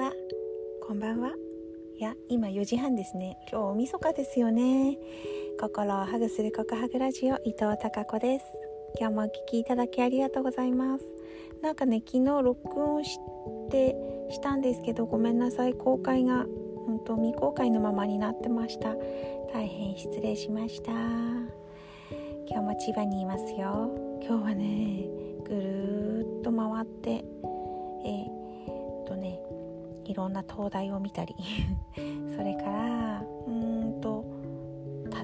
[0.00, 0.12] は。
[0.80, 1.28] こんばんは。
[1.98, 3.36] いや今4時半ですね。
[3.52, 4.96] 今日おみそかですよね。
[5.60, 8.46] 心をハグするココハグラジオ伊藤孝子です。
[8.98, 11.04] 今日もお聞きいただきありがとうございます。
[11.60, 13.18] なんかね昨日録音し
[13.70, 13.94] て
[14.30, 15.74] したんですけどごめんなさい。
[15.74, 16.46] 公開が
[16.86, 18.94] 本当未公開のままになってました。
[19.52, 20.92] 大変失礼しました。
[20.92, 21.50] 今
[22.48, 23.90] 日も千葉にいますよ。
[24.22, 25.10] 今日はね
[25.44, 29.39] ぐるーっと回ってえー、っとね
[30.10, 31.36] いろんな灯台を見たり。
[32.36, 34.24] それからうんと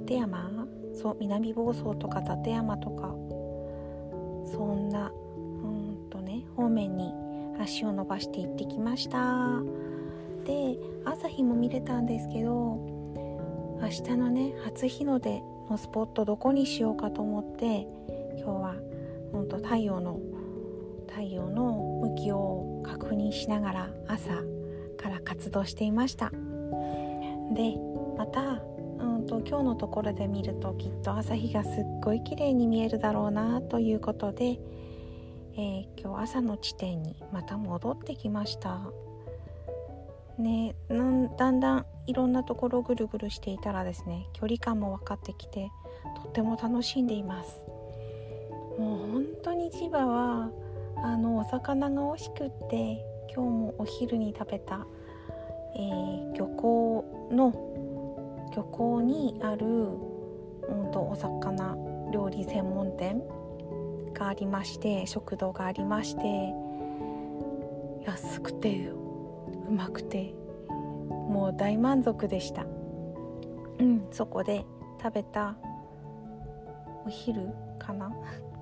[0.01, 3.15] 立山そう南房総とか立山とか
[4.45, 5.13] そんな
[5.65, 7.13] うんとね方面に
[7.59, 9.61] 足を伸ばして行ってきました。
[10.45, 12.79] で朝日も見れたんですけど
[13.83, 17.89] 明日のね初日の出のスポットどこにしようかと思って
[18.39, 18.75] 今日は
[19.33, 20.21] 本当太陽の
[21.09, 24.43] 太陽の向きを確認しながら朝
[24.97, 26.31] から活動していました。
[27.53, 27.77] で
[28.17, 28.63] また
[28.99, 34.59] うんと今日のところで見るときっと朝日がすっごい綺麗に見えるだろうなということで、
[35.55, 38.81] えー、今日朝の地点にまた戻ってきました。
[40.39, 40.75] ね
[41.39, 45.71] だんだんいろんなところぐるぐるしていたらですね距離感も分かってきて
[46.23, 47.65] とっても楽しんでいます。
[48.79, 50.51] もう本当に千葉は
[51.03, 54.87] あのお魚が美味しくって今日もお昼に食べた、
[55.77, 57.53] えー、漁港の
[58.57, 61.77] 漁港にある、うんと、お魚
[62.11, 63.23] 料理専門店
[64.15, 66.55] がありまして食堂がありまして
[68.07, 70.35] 安くてうまくて
[71.29, 72.65] もう大満足でした、
[73.79, 74.65] うん、そこで
[75.03, 75.59] 食べた
[77.05, 78.11] お昼かな。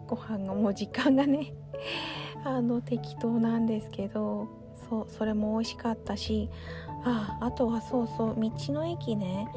[0.07, 1.55] ご飯がもう時間がね
[2.45, 6.49] あの適当なんですけどそうそれも美味しかったし
[7.05, 9.49] ああとはそうそう道の駅ね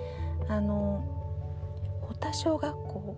[0.47, 1.03] あの
[2.02, 3.18] 保田小学校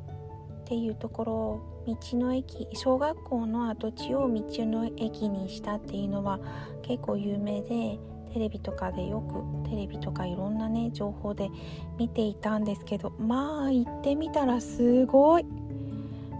[0.62, 6.40] っていうところ道の駅小学校の跡地を道の駅にしたっていうのは
[6.84, 8.00] 結構有名で
[8.34, 11.50] テレビとかでよくテレビとかいろんなね情報で
[11.97, 15.46] 見ていたんですけどまあ行ってみたらすごい。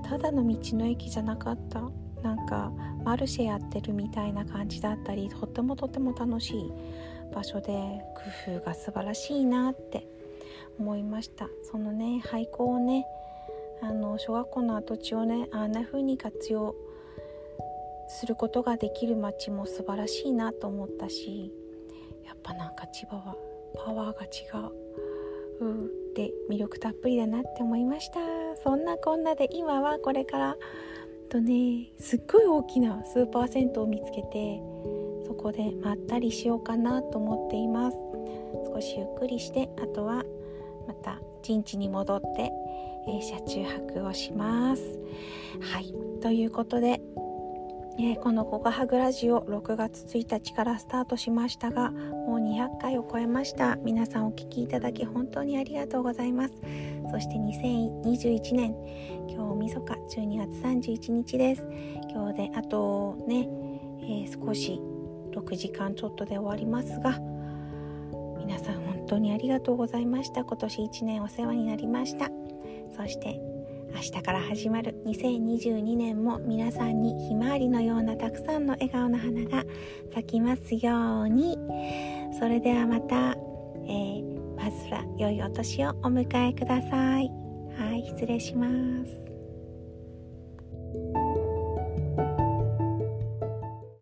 [0.10, 1.84] ただの道の駅じゃなかった。
[2.24, 2.72] なんか
[3.04, 6.72] マルシェやってるみたいな感じだったりとってもとっても楽しい
[7.34, 7.72] 場所で
[8.46, 10.08] 工夫が素晴らしいなって
[10.80, 11.48] 思いました。
[11.72, 13.06] そのね廃校をね
[13.82, 16.76] あの小学校の跡地をねあんな風に活用
[18.10, 21.54] することができる街も素晴らしいなと思ったし
[22.26, 23.36] やっぱなんか千葉は
[23.86, 24.72] パワーが違う。
[25.62, 28.20] うで魅力たっぷりだなって思いました。
[28.64, 30.56] そんなこんなで今はこれから
[31.30, 34.62] とねすっごい大きなスーパー銭湯を見つけて
[35.28, 37.98] そこでまったりしようかなと思っています。
[38.74, 40.24] 少しゆっくりしてあとは
[40.88, 42.52] また陣地に戻って、
[43.08, 45.00] えー、車中泊をします。
[45.62, 45.94] はい。
[46.22, 47.00] ということで
[48.02, 53.76] えー、この「ココハグラジオ」6月1日からスタートしましたがもう200回を超えました。
[53.76, 56.54] 皆さんお聴きいただき本当にありがとうございます。
[57.12, 58.74] そして2021年
[59.28, 61.68] 今日みそか12月31日です。
[62.10, 63.50] 今日であとね、
[64.02, 64.80] えー、少し
[65.32, 67.20] 6時間ちょっとで終わりますが
[68.38, 70.46] 皆さん本当にありがとうございました。
[70.46, 72.32] 今年1年お世話になりました。
[72.96, 73.42] そして
[73.94, 79.66] 明日から始まる2022年も皆さんにひまわりのようなたくさんの笑顔の花が
[80.14, 81.58] 咲きますように。
[82.40, 83.36] それではまた、
[83.86, 87.30] えー、まずは良いお年をお迎えください。
[87.78, 88.68] はい失礼しま
[89.06, 91.39] す。